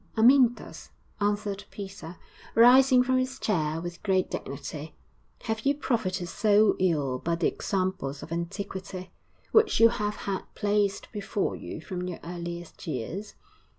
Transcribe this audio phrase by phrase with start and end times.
[0.17, 2.17] 'Amyntas,' answered Peter,
[2.55, 4.95] rising from his chair with great dignity,
[5.43, 9.11] 'have you profited so ill by the examples of antiquity,
[9.51, 13.35] which you have had placed before you from your earliest years?